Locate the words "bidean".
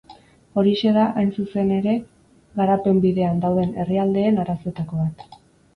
3.05-3.45